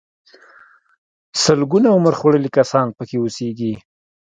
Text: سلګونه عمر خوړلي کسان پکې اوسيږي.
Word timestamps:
سلګونه 1.43 1.87
عمر 1.97 2.13
خوړلي 2.19 2.49
کسان 2.57 2.87
پکې 2.97 3.17
اوسيږي. 3.19 3.73